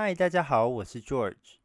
[0.00, 1.56] 嗨，大家好，我是 George，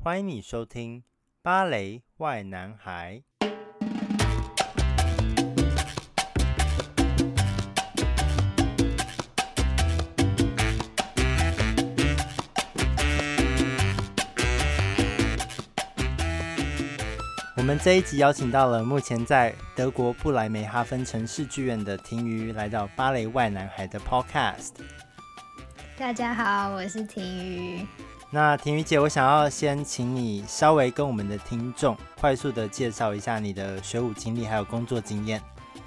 [0.00, 1.02] 欢迎你收听
[1.42, 3.24] 芭蕾外男孩。
[17.56, 24.74] 我们这一集邀请到了目前在德国布莱梅哈芬城市剧院的婷瑜，来到芭蕾外男孩的 Podcast。
[26.00, 27.86] 大家好，我是婷瑜。
[28.30, 35.42] 那婷瑜姐，我想要先请你稍微跟我们的听众快速的介绍一下你的学舞经历，还有工作经验。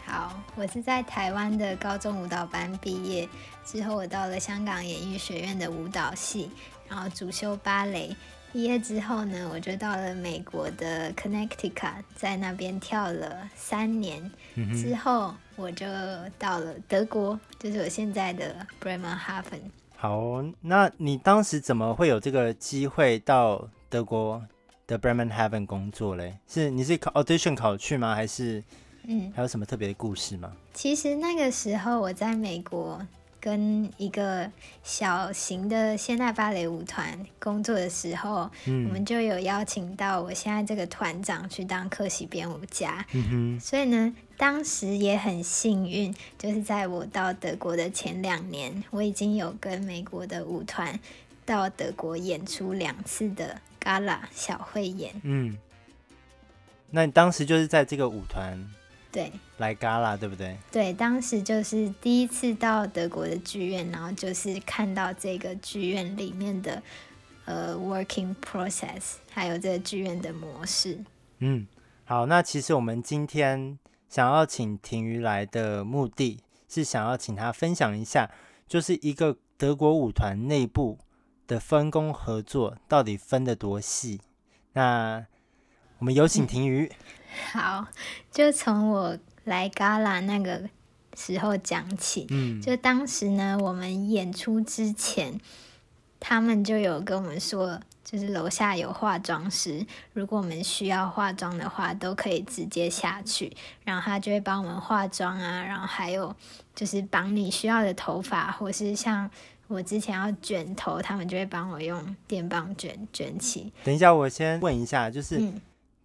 [0.06, 3.28] 好，我是在台湾的高中舞蹈班毕业
[3.66, 6.52] 之后，我到了香港演艺学院的舞蹈系，
[6.88, 8.16] 然后主修芭蕾。
[8.52, 14.32] 毕业之后呢，我就到了美国的 Connecticut，在那边跳了三年。
[14.54, 15.88] 嗯、之后我就
[16.38, 19.72] 到了德国，就是我现在的 Bremerhaven。
[20.04, 24.44] 好，那你当时怎么会有这个机会到德国
[24.86, 26.38] 的 Bremenhaven 工作嘞？
[26.46, 28.14] 是你是考 audition 考去吗？
[28.14, 28.62] 还是
[29.08, 30.52] 嗯，还有什么特别的故事吗？
[30.74, 33.02] 其实那个时候我在美国。
[33.44, 34.50] 跟一个
[34.84, 43.06] 小型的现代芭蕾舞团工作的时候，嗯，我们就有邀请到我现在这个团长去当客席编舞家。
[43.12, 50.98] 嗯哼，所以呢，当时也很幸运，就是在我到德国的前两年，我已经有跟美国的舞团
[51.46, 55.12] 到德国演出两次的 Gala 小汇演。
[55.24, 55.58] 嗯，
[56.92, 58.58] 那你当时就是在这个舞团。
[59.14, 60.58] 对，来 Gala 对不对？
[60.72, 66.82] 对，当时就是第一次到德国的剧院，然后就是看到这个剧院里面的
[67.46, 70.98] 呃 working process，还有这个剧院的模式。
[71.38, 71.68] 嗯，
[72.06, 73.78] 好，那其实我们今天
[74.10, 78.32] 想要请婷瑜来的目的是想要请他分享一下，
[78.68, 80.98] 就是一个德国舞团内部
[81.46, 84.20] 的分工合作到底分得多细。
[84.74, 85.28] 那
[86.04, 86.84] 我们有请 婷瑜。
[86.84, 86.98] 嗯
[87.54, 87.88] 好，
[88.30, 90.70] 就从我来 Gala 那个
[91.16, 92.28] 时候讲起。
[92.30, 95.40] 嗯，就当时呢，我们演出之前，
[96.20, 103.56] 他们就有跟我们说，就是楼下有化妆师，如果我们需要化妆的话，都可以直接下去，
[103.86, 106.36] 然后他就会帮我们化妆啊，然后还有
[106.76, 109.30] 就是绑你需要的头发，或是像
[109.68, 113.74] 我之前要卷头，他们就会帮我用电棒卷卷起。
[113.84, 115.38] 等一下，我先问一下，就是。
[115.40, 115.60] 嗯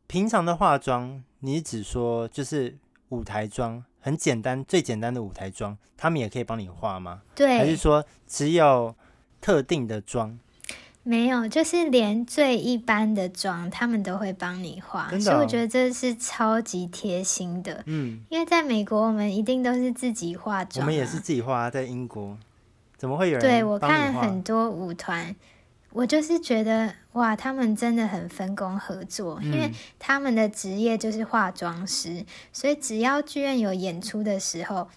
[0.09, 2.75] 平常的化妆，你只说就是
[3.11, 7.21] 舞台妆，很简单，最简单的舞台妆，他们也可以帮你化吗？
[7.35, 8.97] 对，还是说只有
[9.39, 10.39] 特定的妆？
[11.03, 15.11] 没有，就是连最一般的妆，他们都会帮你化。
[15.13, 15.21] 哦？
[15.21, 17.83] 所以我觉得这是超级贴心的。
[17.85, 20.85] 嗯，因为在美国，我们一定都是自己化妆啊。
[20.85, 22.35] 我们也是自己化，在英国
[22.97, 23.41] 怎么会有人？
[23.43, 25.37] 对，我看很多舞团。
[25.91, 34.89] 我就是觉得哇，他们真的很分工合作，嗯，因为他们的职业就是化妆师，所以只要剧院有演出的时候，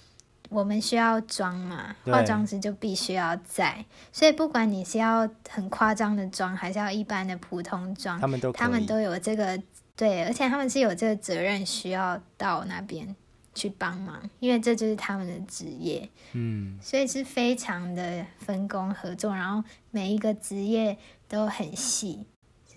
[0.49, 3.85] 我们需要妆嘛，化妆师就必须要在。
[4.11, 9.57] 所以不管你是要很夸张的妆，还是要一般的普通妆，他们都他们都有这个
[9.95, 13.15] 对，而且他们是有这个责任需要到那边。
[13.53, 20.97] 去帮忙，因为这就是他们的职业，嗯，所以是非常的分工合作，然后每一个职业
[21.27, 22.25] 都很细，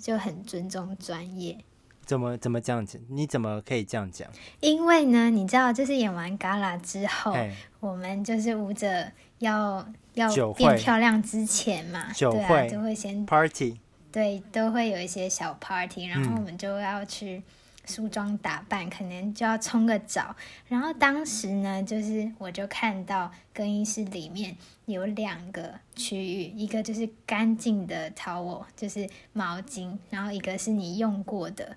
[0.00, 1.58] 就很尊重专业。
[2.04, 3.00] 怎么怎么这样子？
[3.08, 4.28] 你怎么可以这样讲？
[4.60, 7.34] 因为呢，你知道，就是演完 Gala 之后，
[7.80, 9.06] 我们就是舞者
[9.38, 13.78] 要要变漂亮之前嘛，对啊，就会先 party，
[14.10, 17.42] 对，都会有一些小 party，然后我们就要去。
[17.86, 20.34] 梳妆打扮，可能就要冲个澡。
[20.68, 24.56] 然后当时呢，就是我就看到更衣室里面
[24.86, 31.76] 有两个区域，一个就是干净的 towel，就是毛巾，然后一个是你用过的。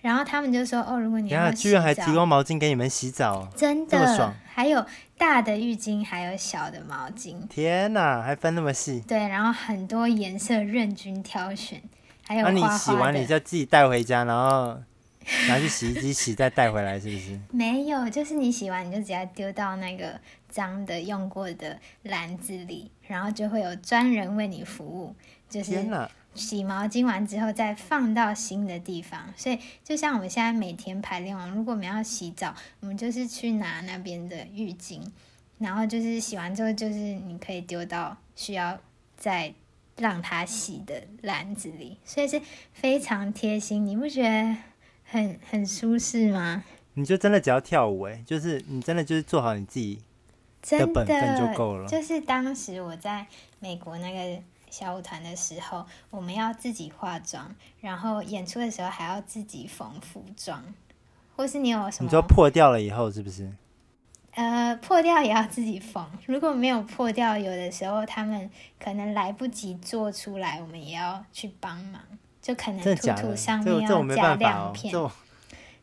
[0.00, 4.32] 然后他们就说：“哦，如果你居然还提供毛巾给你们洗澡，真的！
[4.46, 4.86] 还有
[5.18, 7.48] 大的浴巾，还有小的毛巾。
[7.48, 9.00] 天哪，还分那么细？
[9.08, 11.82] 对，然后很多颜色任君挑选，
[12.24, 12.60] 还有花花的。
[12.60, 14.78] 那你洗完你就自己带回家，然后。
[15.48, 17.38] 拿去洗衣机洗，再带回来是不是？
[17.52, 25.14] 没有，就是你洗完你就直接丢到那个脏的用过的篮子里，然后就会有专人为你服务。
[25.48, 25.72] 就是
[26.34, 35.00] 洗毛巾完之后再放到新的地方，所以就像我们现在每天排练完，如果我们要洗澡，我们就是去拿那边的浴巾，
[35.58, 38.78] 然后就是洗完之后，就是你可以丢到需要
[39.16, 39.54] 再
[39.96, 42.40] 让它洗的篮子里，所以是
[42.74, 44.56] 非常贴心，你不觉得？
[45.10, 46.62] 很很舒适吗？
[46.94, 49.98] 你就真的只要跳舞哎，就是你真的就是做好你自己
[50.62, 51.88] 的本分就够了。
[51.88, 53.26] 就是当时我在
[53.60, 60.62] 美国那个小舞团的时候，我们要自己化妆，然后演出的时候还要自己缝服装，
[61.36, 62.06] 或是你有什么？
[62.06, 63.50] 你说破掉了以后是不是？
[64.32, 66.06] 呃，破掉也要自己缝。
[66.26, 72.02] 如果没有破掉，有的时候他们可能来不及做出来，我们也要去帮忙。
[72.48, 74.94] 就可能图图上面要加亮片。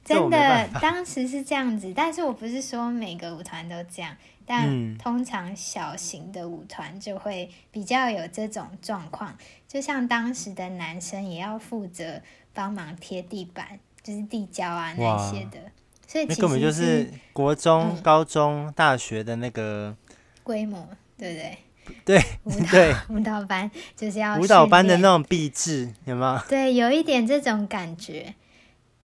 [0.04, 9.38] 真的， 当时是这样子，但是我不是说每个舞团都这样，但通常小型的舞团就会比较有这种状况。
[9.68, 12.20] 就像当时的男生也要负责
[12.52, 15.60] 帮忙贴地板，就是地胶啊那些的，
[16.08, 19.96] 所以其实根本就是国中、嗯、高中、大学的那个
[20.44, 21.58] 规模，对不对？
[22.04, 26.44] 对，舞蹈对舞蹈班就是要舞蹈班的那种毕制，有吗？
[26.48, 28.36] 对，有一点这种感觉。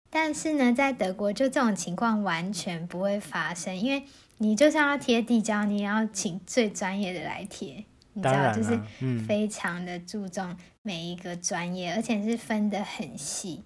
[0.09, 4.03] 但是呢，在德国就这种情况完全不会发生，因为
[4.39, 8.77] 你就算要贴地胶，你也要请最专业的来贴，你知道，就是
[9.25, 13.63] 非常的注重每一个专业，嗯、而且是分得很细。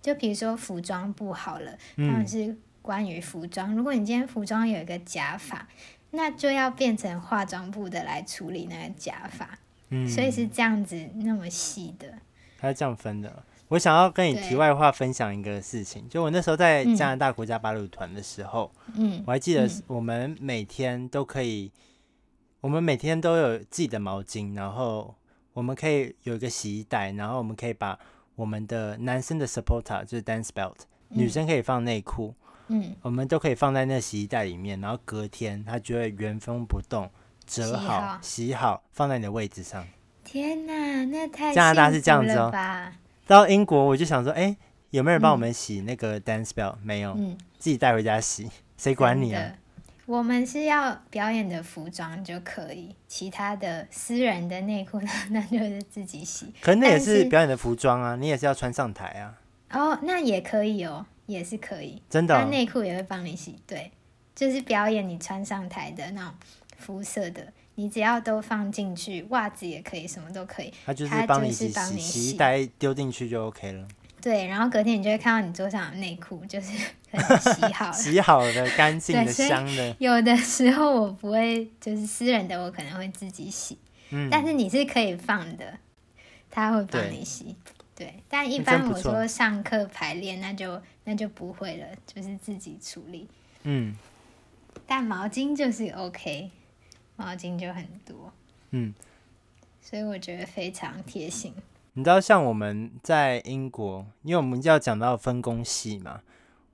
[0.00, 5.66] 就比如说服装部好了，他们是关于服装，如果你今天服装有一个假发，
[6.12, 9.58] 那就要变成化妆部的来处理那个假发，
[9.90, 12.18] 嗯，所以是这样子那么细的，
[12.58, 13.44] 它是这样分的。
[13.68, 21.70] 我想要跟你题外话分享一个事情，就我那时候在加拿大国家芭蕾舞团的时候，嗯，我还记得我们每天都可以，
[22.60, 25.14] 我们每天都有自己的毛巾，然后
[25.52, 27.96] 我们可以有一个洗衣袋，然后我们可以把
[28.34, 30.74] 我们的男生的 supporter 就是 dance belt，
[31.10, 32.34] 女生可以放内裤，
[32.70, 37.10] 嗯，我们都可以放在那洗衣袋里面，然后隔天它就会原封不动
[37.46, 39.86] 折好、洗好，放在你的位置上。
[40.24, 42.52] 天哪，那太加拿大是这样子哦。
[43.26, 44.56] 到英国，我就想说，哎、欸，
[44.90, 49.52] 有没有人帮我们洗那个 dance belt？、嗯、没有，嗯，自己带回家洗，谁管你啊？
[50.06, 56.52] 我们是要表演的服装就可以，其他的私人的内裤那 那就是自己洗。
[56.60, 59.34] 可能那也是表演的服装啊，你也是要穿上台啊。
[59.70, 62.48] 哦，那也可以哦，也是可以，真的、哦。
[62.50, 63.90] 内裤也会帮你洗，对，
[64.34, 66.34] 就是表演你穿上台的那种
[66.76, 67.52] 肤色的。
[67.76, 70.70] 你只要都放进去，袜子也可以，什么都可以。
[70.84, 71.68] 他就是帮你洗，
[71.98, 73.88] 洗衣袋丢进去就 OK 了。
[74.20, 76.72] 对，然后隔天你就会看到你桌上的内裤就是
[77.10, 79.96] 很洗好 洗好的、干净的、 香的。
[79.98, 83.78] 有的时候我不会，就是私人的我可能会自己洗，
[84.10, 85.78] 嗯，但是你是可以放的，
[86.50, 87.56] 他会帮你洗。
[88.00, 93.28] 对，但一般我说上课排练，那就那就不会了，就是自己处理。
[93.64, 93.94] 嗯，
[94.86, 96.50] 但毛巾就是 OK。
[97.16, 98.32] 毛巾就很多，
[98.70, 98.94] 嗯，
[99.82, 101.52] 所以我觉得非常贴心。
[101.92, 106.22] 你知道，像我们在英国，因为我们就要讲到分工细嘛，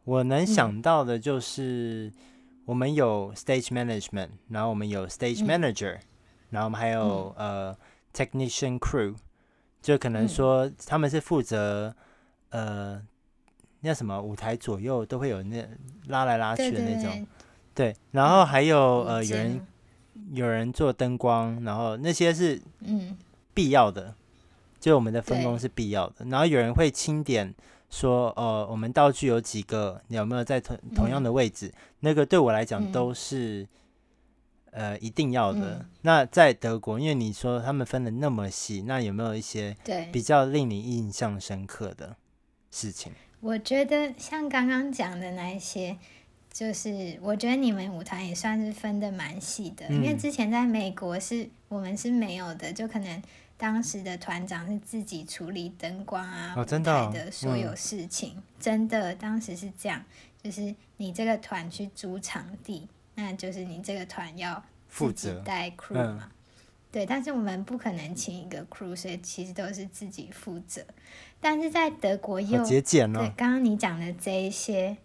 [0.04, 2.12] 我能想到的就是
[2.64, 6.02] 我们有 stage management，然后我们有 stage manager，、嗯、
[6.50, 7.78] 然后我们还有、嗯、呃
[8.14, 9.16] technician crew，
[9.86, 11.94] 就可能说他们是负责、
[12.50, 13.02] 嗯、呃
[13.80, 15.64] 那什么舞台左右都会有那
[16.08, 17.24] 拉来拉去的那种，对，对，
[17.74, 19.66] 对，对，然后还有、嗯、呃有人。
[20.32, 23.16] 有人做灯光，然后那些是嗯
[23.52, 24.14] 必要的，嗯、
[24.80, 26.24] 就我们的分工是必要的。
[26.24, 27.54] 然后有人会清点
[27.90, 31.68] 说，呃，我们道具有几个，你有没有在同同样的位置？
[31.68, 33.68] 嗯、那个对我来讲都是、嗯、
[34.76, 35.78] 呃一定要的。
[35.80, 39.76] 嗯、那在德国，因为你说他们分的那么细，那有没有一些
[40.12, 42.16] 比较令你印象深刻的
[42.70, 43.12] 事情？
[43.40, 45.96] 我觉得像刚刚讲的那一些。
[46.52, 53.22] 就是我觉得你们舞团也算是分的蛮细的，嗯、因为之前在美国是我们是没有的，就可能
[53.58, 56.80] 当时的团长是自己处理灯光啊、舞台
[57.12, 60.02] 的所有事情，真的当时是这样，
[60.42, 66.30] 就是你这个团去租场地，那就是你这个团要自己带 crew 嘛，嗯、
[66.92, 70.84] 对，但是我们不可能请一个 crew，所以其实都是自己负责。
[71.40, 74.96] 但是在德国又节俭哦，对，刚刚你讲的这一些。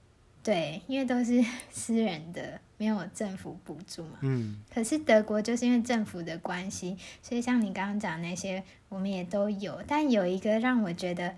[0.44, 4.18] 对，因为都是 私人的，没有政府补助嘛。
[4.22, 4.60] 嗯。
[4.74, 9.84] 可是德国就是因为政府的关系，所以像你刚刚讲那些，我们也都有。
[9.88, 11.36] 但有一个让我觉得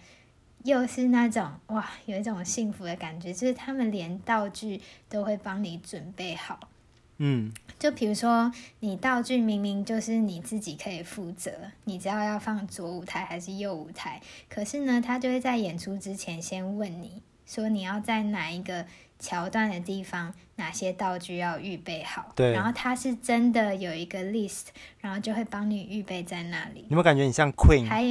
[0.64, 6.70] 又是那种哇，有一种幸福的感觉，就是他们连道具都会帮你准备好。
[7.18, 7.52] 嗯。
[7.80, 11.52] 就比如说，你道具明明就是你自己可以负责，
[11.84, 17.22] 你知道要放左舞台还是右舞台，可是呢，他就会在演出之前先问你。
[17.46, 18.86] 说你要在哪一个
[19.20, 22.32] 桥段的地方，哪些道具要预备好？
[22.36, 24.68] 对，然后他是真的有一个 list，
[25.02, 26.80] 然后就会帮你预备在那里。
[26.82, 28.02] 你有没有感觉你像 Queen，还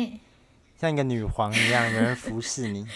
[0.78, 2.86] 像一个女皇一样，有人服侍你？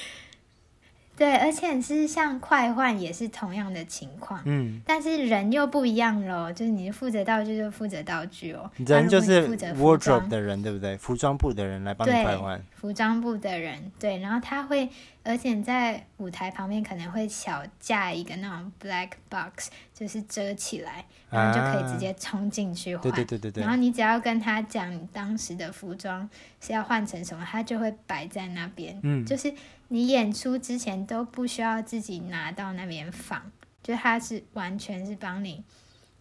[1.17, 10.97] 对，而且是像快换也是同样的情况，嗯，但是人又不一样喽，就是你负责道具就负责道具哦，人就是负责 wardrobe 的人，对不对？
[10.99, 14.89] 服装部的人来帮你快换，服装部的人对，然后他会，
[15.27, 26.29] 而且在舞台旁边可能会小架一个那种 black box，就是遮起来，然后就可以直接冲进去换，对对对对对，然后你只要跟他讲你当时的服装
[26.61, 29.53] 是要换成什么，他就会摆在那边，嗯，就是。
[29.89, 33.41] 你演出之前都不需要自己拿到那边放，
[33.85, 35.63] 就他是完全是帮你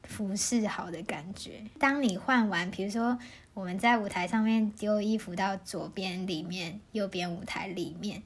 [0.04, 1.64] 服饰好的感觉。
[1.80, 3.18] 当你换完，比如说
[3.56, 8.22] 我们在舞台上面丢衣服到左边里面，右边舞台里面，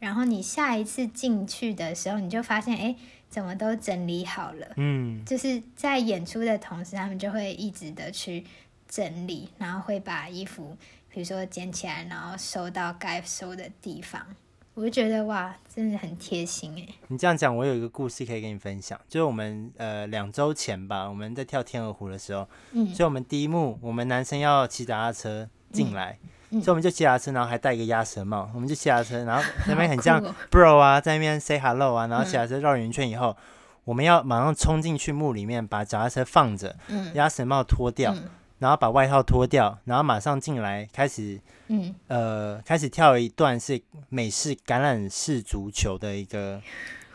[0.00, 2.96] 然后你下一次进去的时候，你就发现，哎，
[3.28, 4.66] 怎么都整理好了。
[4.76, 8.44] 嗯，就是在演出的同时，他们就会一直的去
[8.88, 10.76] 整理，然后会把衣服，
[11.08, 14.26] 比如说捡起来，然后收到该收的地方。
[14.72, 16.94] 我就觉得哇，真的很贴心哎！
[17.08, 18.98] 你这样讲，我有一个故事可以跟你分享。
[19.08, 26.18] 就是我们呃两周前吧，我们在跳天鹅湖的时候，嗯，所以我们第一幕，我们男生要骑脚踏车进来，
[26.50, 33.36] 所以我们就骑脚踏车，然后还戴一个鸭舌帽，我们就骑脚踏车，然后那边很像 bro 啊，在那边 say hello 啊，然后骑脚踏车绕圆圈以后，嗯、
[33.84, 38.12] 我们要马上冲进去墓里面，把脚踏车放着，嗯，鸭舌帽脱掉。
[38.14, 38.24] 嗯
[38.60, 43.80] 然后把外套脱掉，然后马上进来开始，嗯，呃，开始跳一段是
[44.10, 46.60] 美式橄榄式足球的一个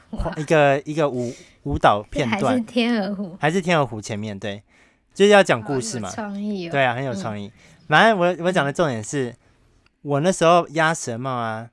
[0.37, 1.31] 一个一个舞
[1.65, 4.59] 舞蹈片段，还是天鹅湖，还是天鹅湖前面对，
[5.13, 7.51] 就是要讲故事嘛，创意哦，对啊，很有创意。
[7.87, 9.35] 反正我我讲的重点是，
[10.01, 11.69] 我那时候鸭舌帽啊，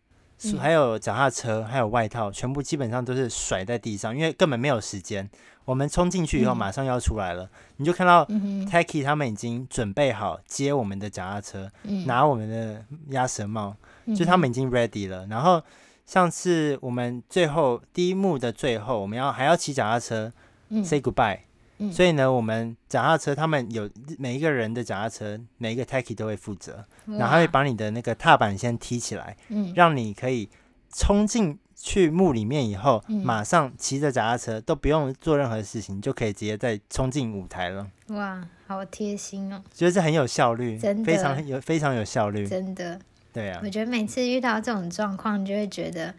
[0.59, 5.29] 还有脚踏车，还有外套，全部基本上都是甩在地上，因为根本没有时间。
[5.65, 13.77] 我们冲进去以后，马上要出来了，嗯、你就看到 Tacky 他们已经准备好接我们的脚踏车，嗯、拿我们的鸭舌帽，
[14.07, 15.25] 嗯、就他们已经 ready 了。
[15.29, 15.63] 然后
[16.05, 20.33] 上次我们最后第一幕的最后，我们要还要骑脚踏车、
[20.71, 21.39] 嗯、say goodbye，、
[21.83, 30.49] 嗯、所以呢，我们脚踏车他们有每一个人的脚踏车，每一个 Tacky 都会负责，然后会把你的那个踏板先踢起来，嗯、让你可以
[30.91, 31.59] 冲进。
[31.85, 37.85] 去墓里面以后，嗯、马上骑着脚踏车，都不用做任何事情，就可以直接再冲进舞台了。
[38.11, 39.61] 哇，好贴心哦！
[39.75, 43.01] 觉得这很有效率，真的非常有非常有效率，真的。
[43.33, 46.15] 对啊，我觉得每次遇到这种状况，就会觉得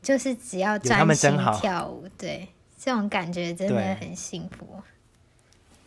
[0.00, 4.80] 就是只要专心跳舞，对，这种感觉真的很幸福。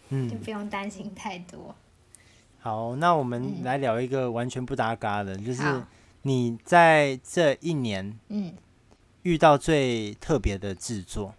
[0.09, 1.73] 嗯，就不用担心太多。
[2.59, 5.83] 好，那我们来聊一个完全不搭嘎的，嗯、就是
[6.23, 8.53] 你在这一年，嗯。
[9.23, 11.35] 遇到最特别的制作，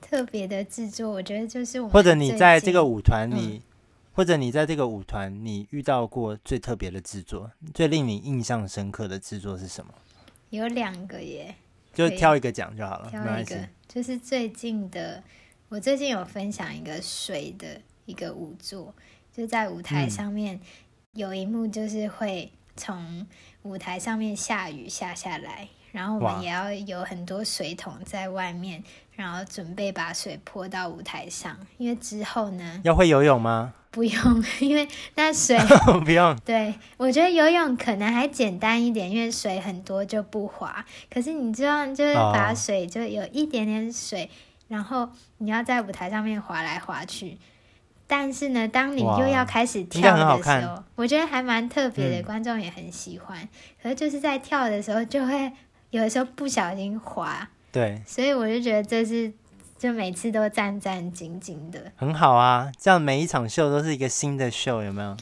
[0.00, 1.92] 特别的制作，我觉得就是我们。
[1.92, 3.62] 或者你在这个舞团，你、嗯、
[4.12, 9.92] 或者你在这个舞团，你遇到过最特别的制作，最令你印象深刻的制作是什么？
[10.50, 11.56] 有两个耶，
[11.92, 13.10] 就挑一个讲就好了。
[13.10, 13.56] 挑一个，
[13.94, 15.22] 就是最近的，
[15.68, 18.92] 我最近有分享一个水的一个舞作，
[19.32, 20.58] 就在舞台上面
[21.12, 23.24] 有一幕，就是会从
[23.62, 25.68] 舞台上面下雨下下来。
[25.92, 28.82] 然后我们也要有很多水桶在外面，
[29.12, 31.56] 然后准备把水泼到舞台上。
[31.78, 33.74] 因为之后呢，要会游泳吗？
[33.94, 35.56] 不用， 因为那水
[36.04, 36.36] 不用。
[36.44, 40.84] 对，我觉得游泳可能还简单一点，因为水很多就不滑。
[41.08, 44.28] 可是你知道，就是把水就有一点点水，哦、
[44.68, 45.08] 然后
[45.38, 47.38] 你要在舞台上面滑来滑去。
[48.06, 53.48] 但是呢，当你又要开始跳的时候，我觉得还蛮特别的，嗯、观众也很喜欢。
[53.82, 55.52] 可是就是在跳的时候就会。
[55.90, 59.32] 有的时候不小心滑，对，所以我就觉得这是
[59.78, 62.72] 就每次都战战兢兢的，很好啊。
[62.78, 65.16] 这样每一场秀都是一个新的秀，有没有？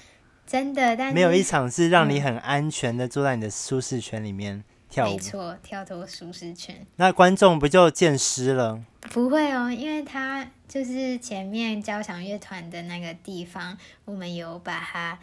[0.46, 5.12] 真的，但没有一场是让你很安全的坐在你的舒适圈里面跳舞。
[5.12, 6.86] 没错，跳脱舒适圈。
[6.96, 8.80] 那观众不就见湿了？
[9.10, 15.18] 不会哦，因为他就是前面交响乐团的那个地方，我们有把它。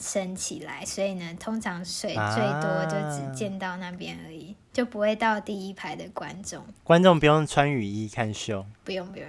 [0.00, 4.41] 升起来，所以呢，通常水最多就只见到那边而已，啊、
[4.72, 6.64] 就不会到第一排的观众。
[6.82, 9.26] 观众不用穿雨衣看秀，不用不用。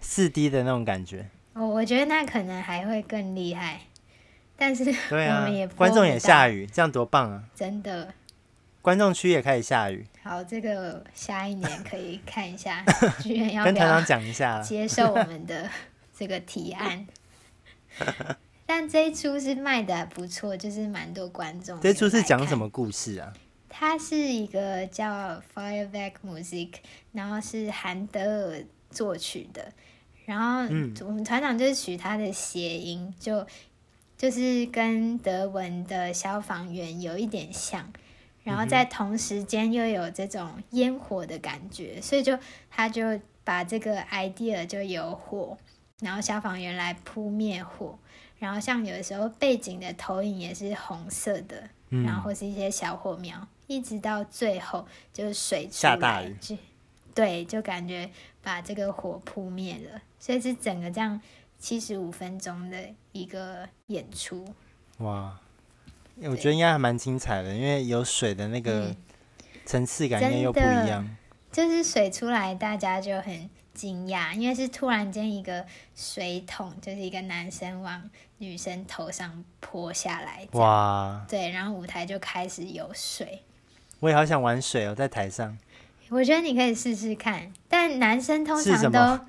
[0.00, 3.82] 四 D 的那种感觉，我我觉得那可能还会更厉害，
[4.56, 7.44] 但是对啊，我们也观众也下雨，这样多棒啊！
[7.54, 8.12] 真的，
[8.82, 10.04] 观众区也开始下雨。
[10.22, 12.84] 好，这个下一年可以看一下，
[13.22, 15.70] 剧院要跟团长讲一下，接受我们的
[16.18, 17.06] 这个提案。
[18.66, 21.78] 但这一出是卖的还不错，就是蛮多观众。
[21.80, 23.32] 这一出是讲什么故事啊？
[23.74, 26.74] 它是一个叫 Fireback Music，
[27.12, 29.72] 然后是韩德尔作曲的。
[30.26, 30.60] 然后
[31.06, 33.46] 我们团长就是取它的谐音，就
[34.18, 37.90] 就是跟德文的消防员有一点像。
[38.44, 42.38] 然后在同时间又有这种烟火的感觉，所以就
[42.68, 45.56] 他就把这个 idea 就有火，
[46.00, 47.96] 然后消防员来扑灭火，
[48.38, 56.36] 然后像有的时候背景的投影也是红色的，嗯、然后或是一些小火苗，一直到最后就是水出来，下大雨，
[57.14, 58.10] 对，就感觉
[58.42, 61.20] 把这个火扑灭了，所以是整个这样
[61.58, 62.78] 七十五分钟的
[63.12, 64.46] 一个演出，
[64.98, 65.38] 哇。
[66.24, 68.94] 我觉得应该还蛮精彩的，因为有水的那个
[69.64, 71.08] 层次感应该又不一样。
[71.50, 75.64] 就是水出来，大家就很惊讶，因为是突然间一个
[75.96, 80.46] 水桶，就是一个男生往女生头上泼下来。
[80.52, 81.24] 哇！
[81.26, 83.42] 对，然后舞台就开始有水。
[84.02, 85.56] 我也好想玩水哦，在台上。
[86.08, 89.20] 我觉得你可以试试看，但男生通常都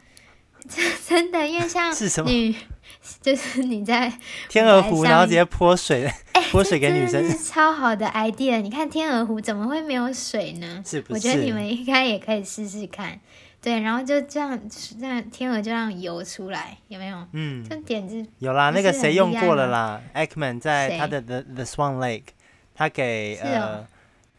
[1.07, 1.93] 真的，因为像
[2.25, 2.55] 女。
[3.21, 4.11] 就是你在
[4.49, 6.09] 天鹅湖，然后直接泼水，
[6.51, 8.61] 泼水给女生，是超好的 idea。
[8.61, 10.81] 你看天鹅湖怎么会没有水呢？
[10.85, 11.13] 是不是？
[11.13, 13.19] 我觉得你们应该也可以试试看。
[13.61, 14.59] 对，然后就这样，
[14.99, 17.17] 这样天鹅就这样游出来，有没有？
[17.33, 18.69] 嗯，就点子有啦。
[18.69, 22.27] 那个谁用过了啦？Ekman 在他的 The The Swan Lake，
[22.75, 23.85] 他给呃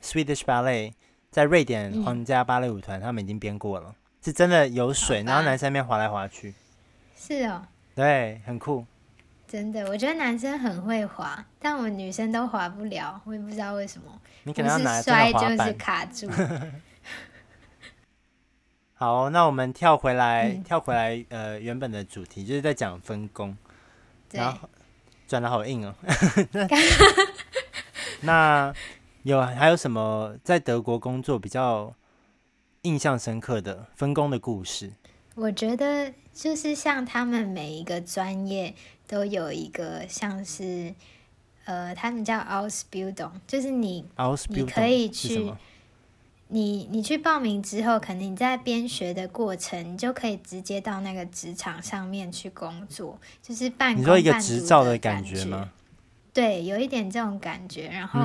[0.05, 0.93] Swedish Ballet
[1.31, 6.55] 在瑞典皇家芭蕾舞团，他们已经编过了，是真的有水，然后男生那边滑来滑去。
[7.17, 7.67] 是哦。
[7.95, 8.85] 对，很酷。
[9.47, 14.21] 真的，我觉得男生很会滑，但我们女生都滑不了，我也不知道为什么。
[14.43, 16.29] 你可能要拿摔就是卡住。
[18.95, 23.57] 好，那我们跳回来，嗯、跳回来，呃，原本的主题就是在讲分工，
[24.33, 24.69] 然后
[25.27, 25.95] 转的好硬哦。
[28.23, 28.73] 那
[29.25, 31.95] 有还有什么在德国工作比较
[32.83, 34.93] 印象深刻的分工的故事？
[35.35, 38.75] 我觉得就是像他们每一个专业
[39.09, 40.95] 都有一个像是，
[41.65, 44.05] 呃，他们叫 Ausbildung，就是你
[44.51, 45.51] 你可以去，
[46.49, 54.53] 你你去报名之后，可能你在边学的过程，你就可以直接到那个职场上面去工作，就是半工半读的感觉。
[54.53, 55.73] 你说一个执照的感觉吗？
[56.35, 57.89] 对，有一点这种感觉。
[57.89, 58.21] 然后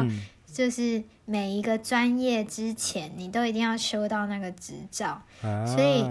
[0.53, 6.05] 就是每一个专业之前，你都一定要修到那个执照，啊、所以。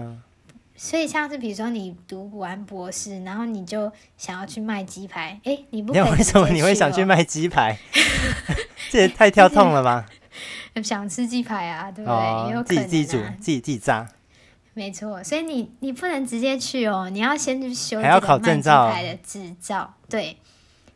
[0.81, 7.77] 所以，像是比如说你读完博士，然后你就想要去卖鸡排，哎、欸，你不可以、喔、为什么你会想去卖鸡排？
[8.89, 10.05] 这也太跳痛了吧！
[10.81, 12.17] 想吃鸡排啊，对不对？
[12.17, 14.07] 哦、也有可能、啊、自己自己煮，自己自己炸。
[14.73, 20.37] 没错，所以你你不能直接去哦，你要先去修还要考证照的执照，对。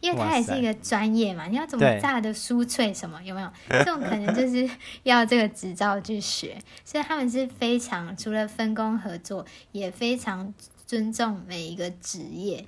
[0.04, 3.50] 因为它也是一个专业嘛，你要怎么炸的酥脆什么有没有？
[3.70, 4.70] 这种可能就是
[5.04, 10.54] 要这个执照去学，所以他们是非常除了分工合作，也非常
[10.86, 12.66] 尊重每一个职业，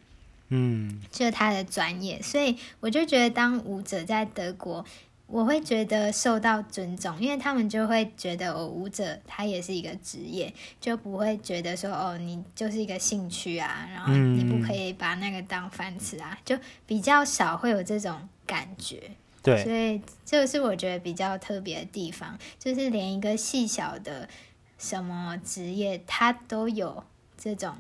[0.48, 4.86] 嗯，就是他的专业，所以我就觉得当舞者在德国。
[5.28, 19.02] 我会觉得受到尊重，因为他们就会觉得哦，舞者他也是一个职业，就不会觉得说哦，你就是一个兴趣啊，然后你不可以把那个当饭吃啊，就比较少会有这种感觉。
[19.42, 24.30] 对，所以这个是我觉得比较特别的地方，就是连一个细小的
[24.78, 27.04] 什么职业，他都有
[27.36, 27.76] 这种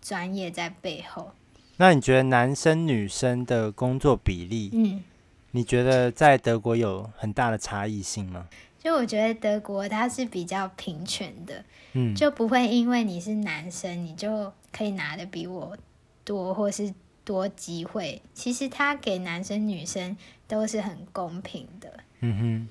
[0.00, 1.32] 专业在背后。
[1.76, 4.70] 那你觉得男生女生的工作比例？
[4.72, 5.04] 嗯。
[5.56, 8.46] 你觉得在德国有很大的差异性吗？
[8.78, 11.64] 就我觉得德国它是比较平权的，
[11.94, 15.74] 嗯，就不会因为你是男生，你就可以拿的比我
[16.24, 16.92] 多，或是
[17.24, 18.20] 多机会。
[18.34, 20.14] 其实他给男生女生
[20.46, 22.68] 都是很公平的，嗯哼，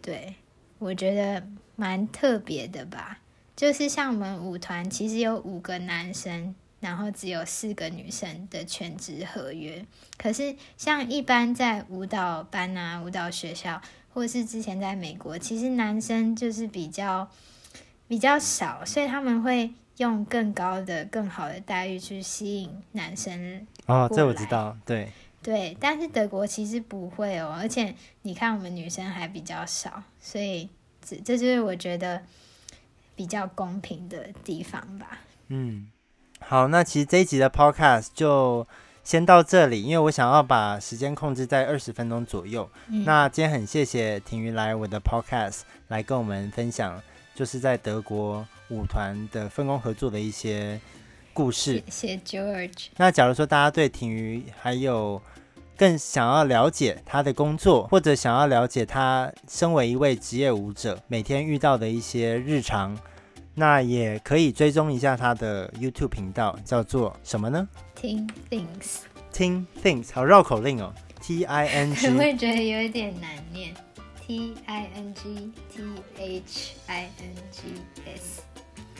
[0.00, 0.36] 对，
[0.78, 3.18] 我觉得蛮特别的吧。
[3.54, 6.54] 就是像我们舞团，其实有五个男生。
[6.82, 9.86] 然后只有四个女生的全职合约，
[10.18, 13.80] 可是像一般在舞蹈班啊、舞蹈学校，
[14.12, 17.30] 或者是之前在美国，其实男生就是比较
[18.08, 23.64] 比较少，所以他们会用更高的、更好的待遇去吸引男生。
[23.86, 25.08] 哦，这我知道，对
[25.40, 30.68] 对，但是德国其实不会哦，而且你看我们女生还比较少，所以
[31.00, 32.20] 这这就是我觉得
[33.14, 35.20] 比较公平的地方吧。
[35.46, 35.86] 嗯。
[36.46, 38.66] 好，那其实这一集的 podcast 就
[39.02, 42.68] 先到这里，因为我想要把时间控制在二十分钟左右。
[42.88, 47.00] 嗯、那今天很谢谢婷瑜来我的 podcast 来跟我们分享，
[47.34, 50.80] 就是在德国舞团的分工合作的一些
[51.32, 51.82] 故事。
[51.88, 52.88] 谢谢 George。
[52.96, 55.20] 那假如说大家对婷瑜还有
[55.76, 62.96] 更想要了解他的工作，或者想要了解他身为一位职业舞者每天遇到的一些日常。
[63.54, 67.68] 那也可以追踪一下他的 YouTube 频道，叫做什么呢
[68.00, 69.00] ？Ting Things。
[69.32, 70.92] Ting Things，好绕口令哦。
[71.20, 72.08] T I N G。
[72.12, 73.74] 我会觉得有一点难念。
[74.26, 75.82] T I N G T
[76.18, 78.42] H I N G S。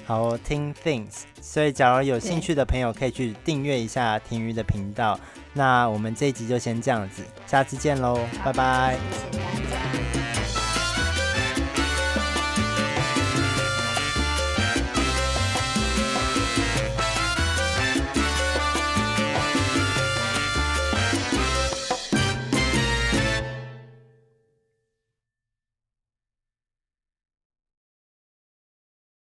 [0.04, 1.22] 好，听 Things。
[1.40, 5.18] 所以，假如有兴趣的朋友，可以去订阅一下婷瑜的频道。
[5.54, 8.96] 那我们这一集就先这样子，下次见喽，拜拜。
[9.30, 9.91] 谢谢